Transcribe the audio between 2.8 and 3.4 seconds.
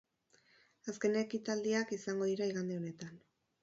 honetan.